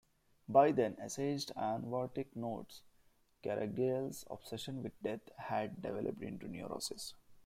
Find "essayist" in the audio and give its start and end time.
0.99-1.51